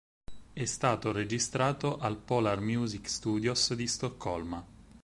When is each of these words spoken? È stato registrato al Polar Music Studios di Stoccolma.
È 0.53 0.65
stato 0.65 1.11
registrato 1.11 1.99
al 1.99 2.17
Polar 2.17 2.59
Music 2.59 3.07
Studios 3.07 3.71
di 3.75 3.85
Stoccolma. 3.85 4.65